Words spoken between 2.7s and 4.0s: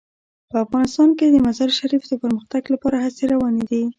لپاره هڅې روانې دي.